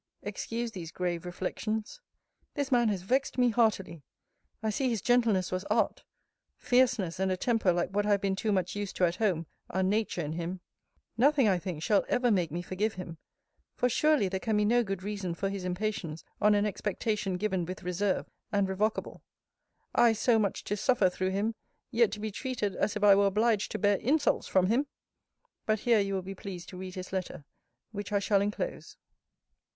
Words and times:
Excuse 0.23 0.71
these 0.71 0.91
grave 0.91 1.27
reflections. 1.27 2.01
This 2.55 2.71
man 2.71 2.89
has 2.89 3.03
vexed 3.03 3.37
me 3.37 3.49
heartily. 3.49 4.01
I 4.63 4.71
see 4.71 4.89
his 4.89 4.99
gentleness 4.99 5.51
was 5.51 5.63
art: 5.65 6.05
fierceness, 6.57 7.19
and 7.19 7.31
a 7.31 7.37
temper 7.37 7.71
like 7.71 7.91
what 7.91 8.07
I 8.07 8.09
have 8.09 8.21
been 8.21 8.35
too 8.35 8.51
much 8.51 8.75
used 8.75 8.95
to 8.95 9.05
at 9.05 9.17
home, 9.17 9.45
are 9.69 9.83
Nature 9.83 10.21
in 10.21 10.31
him. 10.33 10.59
Nothing, 11.17 11.47
I 11.47 11.59
think, 11.59 11.83
shall 11.83 12.03
ever 12.09 12.31
make 12.31 12.49
me 12.51 12.63
forgive 12.63 12.95
him; 12.95 13.19
for, 13.75 13.89
surely, 13.89 14.27
there 14.27 14.39
can 14.39 14.57
be 14.57 14.65
no 14.65 14.83
good 14.83 15.03
reason 15.03 15.35
for 15.35 15.49
his 15.49 15.63
impatience 15.63 16.23
on 16.41 16.55
an 16.55 16.65
expectation 16.65 17.37
given 17.37 17.63
with 17.63 17.83
reserve, 17.83 18.27
and 18.51 18.67
revocable. 18.67 19.21
I 19.93 20.13
so 20.13 20.39
much 20.39 20.63
to 20.63 20.75
suffer 20.77 21.11
through 21.11 21.29
him; 21.29 21.53
yet, 21.91 22.11
to 22.13 22.19
be 22.19 22.31
treated 22.31 22.75
as 22.75 22.95
if 22.95 23.03
I 23.03 23.13
were 23.13 23.27
obliged 23.27 23.69
to 23.73 23.77
bear 23.77 23.97
insults 23.97 24.47
from 24.47 24.65
him! 24.65 24.87
But 25.67 25.81
here 25.81 25.99
you 25.99 26.15
will 26.15 26.23
be 26.23 26.33
pleased 26.33 26.69
to 26.69 26.77
read 26.77 26.95
his 26.95 27.13
letter; 27.13 27.45
which 27.91 28.11
I 28.11 28.17
shall 28.17 28.41
enclose. 28.41 28.97